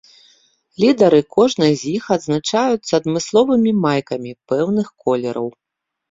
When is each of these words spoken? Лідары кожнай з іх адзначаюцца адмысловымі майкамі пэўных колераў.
Лідары 0.83 1.19
кожнай 1.35 1.73
з 1.81 1.91
іх 1.99 2.07
адзначаюцца 2.15 2.91
адмысловымі 3.01 3.71
майкамі 3.83 4.31
пэўных 4.53 4.87
колераў. 5.05 5.47